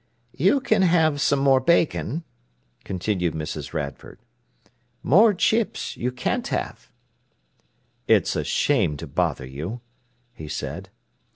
[0.35, 2.23] "You can have some more bacon,"
[2.83, 3.71] continued Mrs.
[3.71, 4.17] Radford.
[5.03, 6.89] "More chips you can't have."
[8.07, 9.81] "It's a shame to bother you,"
[10.33, 10.89] he said.